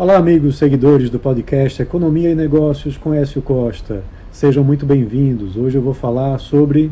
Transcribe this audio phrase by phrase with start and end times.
[0.00, 4.02] Olá, amigos seguidores do podcast Economia e Negócios com Écio Costa.
[4.32, 5.58] Sejam muito bem-vindos.
[5.58, 6.90] Hoje eu vou falar sobre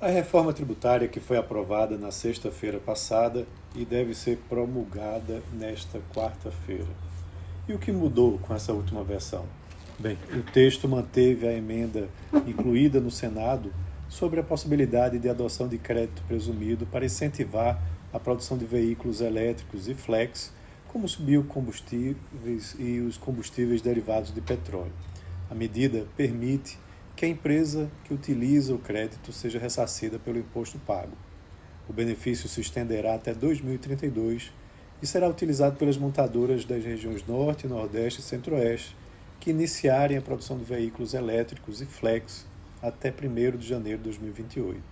[0.00, 6.88] a reforma tributária que foi aprovada na sexta-feira passada e deve ser promulgada nesta quarta-feira.
[7.68, 9.44] E o que mudou com essa última versão?
[9.98, 12.08] Bem, o texto manteve a emenda
[12.46, 13.70] incluída no Senado
[14.12, 17.82] sobre a possibilidade de adoção de crédito presumido para incentivar
[18.12, 20.52] a produção de veículos elétricos e flex,
[20.88, 24.92] como os biocombustíveis e os combustíveis derivados de petróleo.
[25.50, 26.78] A medida permite
[27.16, 31.16] que a empresa que utiliza o crédito seja ressarcida pelo imposto pago.
[31.88, 34.52] O benefício se estenderá até 2032
[35.00, 38.94] e será utilizado pelas montadoras das regiões Norte, Nordeste e Centro-Oeste
[39.40, 42.51] que iniciarem a produção de veículos elétricos e flex
[42.82, 44.82] até 1 de janeiro de 2028.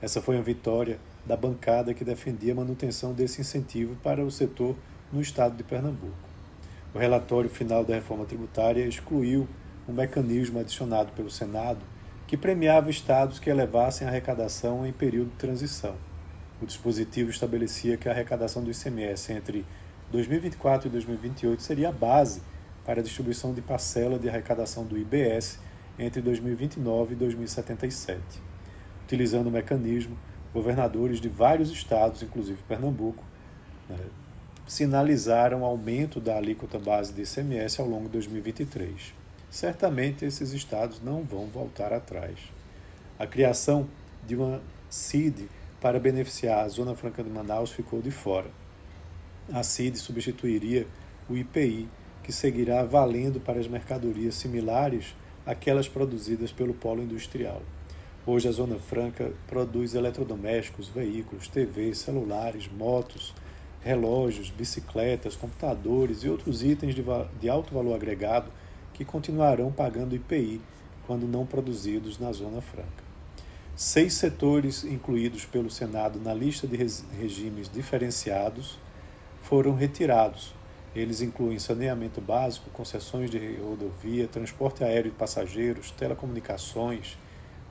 [0.00, 4.74] Essa foi a vitória da bancada que defendia a manutenção desse incentivo para o setor
[5.12, 6.30] no estado de Pernambuco.
[6.94, 9.46] O relatório final da reforma tributária excluiu
[9.86, 11.80] um mecanismo adicionado pelo Senado
[12.26, 15.96] que premiava estados que elevassem a arrecadação em período de transição.
[16.62, 19.66] O dispositivo estabelecia que a arrecadação do ICMS entre
[20.10, 22.40] 2024 e 2028 seria a base
[22.84, 25.58] para a distribuição de parcela de arrecadação do IBS
[25.98, 28.20] entre 2029 e 2077.
[29.04, 30.16] Utilizando o mecanismo,
[30.52, 33.24] governadores de vários estados, inclusive Pernambuco,
[33.88, 33.98] né,
[34.66, 39.14] sinalizaram aumento da alíquota base de ICMS ao longo de 2023.
[39.50, 42.38] Certamente esses estados não vão voltar atrás.
[43.18, 43.88] A criação
[44.26, 45.48] de uma CID
[45.80, 48.50] para beneficiar a Zona Franca de Manaus ficou de fora.
[49.52, 50.86] A CID substituiria
[51.28, 51.88] o IPI,
[52.22, 55.16] que seguirá valendo para as mercadorias similares
[55.50, 57.60] àquelas produzidas pelo polo industrial.
[58.24, 63.34] Hoje, a Zona Franca produz eletrodomésticos, veículos, TVs, celulares, motos,
[63.82, 67.02] relógios, bicicletas, computadores e outros itens de,
[67.40, 68.52] de alto valor agregado
[68.94, 70.60] que continuarão pagando IPI
[71.06, 73.02] quando não produzidos na Zona Franca.
[73.74, 78.78] Seis setores incluídos pelo Senado na lista de regimes diferenciados
[79.42, 80.54] foram retirados.
[80.94, 87.16] Eles incluem saneamento básico, concessões de rodovia, transporte aéreo de passageiros, telecomunicações,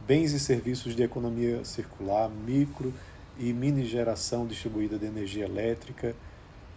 [0.07, 2.93] bens e serviços de economia circular, micro
[3.37, 6.15] e mini geração distribuída de energia elétrica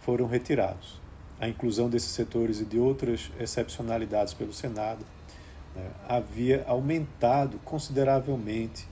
[0.01, 1.01] foram retirados.
[1.39, 5.05] A inclusão desses setores e de outras excepcionalidades pelo Senado
[5.73, 8.85] né, havia aumentado consideravelmente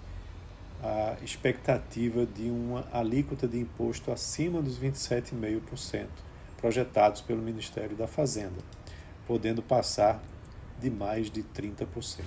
[0.81, 6.30] a expectativa de uma alíquota de imposto acima dos 27,5%
[6.61, 8.61] projetados pelo Ministério da Fazenda,
[9.27, 10.21] podendo passar
[10.79, 12.23] de mais de 30%.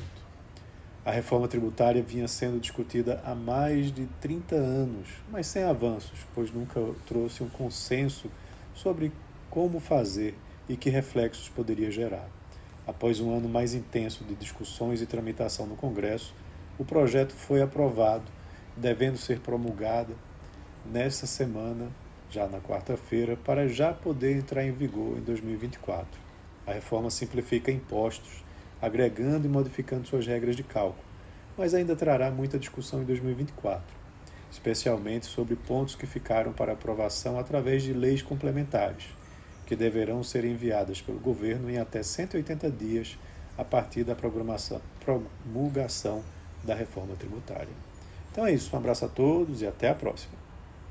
[1.04, 6.50] A reforma tributária vinha sendo discutida há mais de 30 anos, mas sem avanços, pois
[6.50, 8.30] nunca trouxe um consenso
[8.74, 9.12] sobre
[9.50, 10.34] como fazer
[10.68, 12.28] e que reflexos poderia gerar.
[12.86, 16.34] Após um ano mais intenso de discussões e tramitação no Congresso,
[16.78, 18.24] o projeto foi aprovado,
[18.76, 20.14] devendo ser promulgada
[20.84, 21.90] nesta semana,
[22.30, 26.20] já na quarta-feira, para já poder entrar em vigor em 2024.
[26.66, 28.44] A reforma simplifica impostos
[28.80, 31.04] agregando e modificando suas regras de cálculo,
[31.56, 33.82] mas ainda trará muita discussão em 2024,
[34.50, 39.04] especialmente sobre pontos que ficaram para aprovação através de leis complementares,
[39.66, 43.18] que deverão ser enviadas pelo governo em até 180 dias
[43.56, 46.22] a partir da promulgação
[46.62, 47.72] da reforma tributária.
[48.30, 50.43] Então é isso, um abraço a todos e até a próxima.